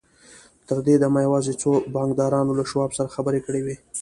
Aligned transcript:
تر 0.67 0.77
دې 0.85 0.95
دمه 1.03 1.19
يوازې 1.27 1.53
څو 1.61 1.71
بانکدارانو 1.95 2.57
له 2.59 2.63
شواب 2.71 2.91
سره 2.97 3.13
خبرې 3.15 3.39
کړې 3.45 3.61
وې. 3.65 3.75